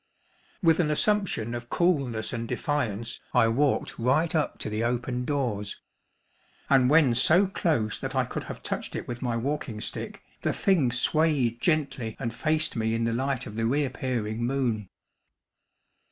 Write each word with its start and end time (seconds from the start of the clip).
With 0.63 0.79
an 0.79 0.89
assumption 0.89 1.53
of 1.53 1.69
coolness 1.69 2.33
and 2.33 2.47
defiance 2.47 3.19
I 3.35 3.47
walked 3.49 3.99
right 3.99 4.33
up 4.33 4.57
to 4.57 4.67
the 4.71 4.83
open 4.83 5.25
doors; 5.25 5.79
and 6.71 6.89
when 6.89 7.13
so 7.13 7.45
close 7.45 7.99
that 7.99 8.15
I 8.15 8.25
could 8.25 8.45
have 8.45 8.63
touched 8.63 8.95
it 8.95 9.07
with 9.07 9.21
my 9.21 9.37
walking 9.37 9.79
stick, 9.79 10.23
the 10.41 10.53
thing 10.53 10.91
swayed 10.91 11.61
gently 11.61 12.15
and 12.17 12.33
faced 12.33 12.75
me 12.75 12.95
in 12.95 13.03
the 13.03 13.13
light 13.13 13.45
of 13.45 13.55
the 13.55 13.67
re 13.67 13.85
appearing 13.85 14.43
moon. 14.43 14.89